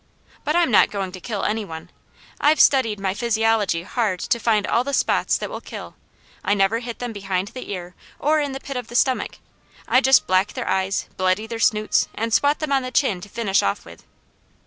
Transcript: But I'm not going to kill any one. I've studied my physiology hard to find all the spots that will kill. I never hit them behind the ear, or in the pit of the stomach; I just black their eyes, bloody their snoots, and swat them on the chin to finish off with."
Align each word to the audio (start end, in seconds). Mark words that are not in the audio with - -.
But 0.43 0.55
I'm 0.55 0.71
not 0.71 0.89
going 0.89 1.11
to 1.11 1.19
kill 1.19 1.45
any 1.45 1.63
one. 1.63 1.91
I've 2.39 2.59
studied 2.59 2.99
my 2.99 3.13
physiology 3.13 3.83
hard 3.83 4.19
to 4.21 4.39
find 4.39 4.65
all 4.65 4.83
the 4.83 4.95
spots 4.95 5.37
that 5.37 5.47
will 5.51 5.61
kill. 5.61 5.93
I 6.43 6.55
never 6.55 6.79
hit 6.79 6.97
them 6.97 7.13
behind 7.13 7.49
the 7.49 7.69
ear, 7.71 7.93
or 8.17 8.39
in 8.39 8.53
the 8.53 8.59
pit 8.59 8.77
of 8.77 8.87
the 8.87 8.95
stomach; 8.95 9.37
I 9.87 10.01
just 10.01 10.25
black 10.25 10.53
their 10.53 10.67
eyes, 10.67 11.05
bloody 11.17 11.45
their 11.45 11.59
snoots, 11.59 12.07
and 12.15 12.33
swat 12.33 12.57
them 12.57 12.71
on 12.71 12.81
the 12.81 12.89
chin 12.89 13.21
to 13.21 13.29
finish 13.29 13.61
off 13.61 13.85
with." 13.85 14.03